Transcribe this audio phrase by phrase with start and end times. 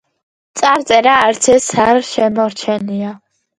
[0.61, 3.15] წარწერა არც ერთს არ შემორჩენია.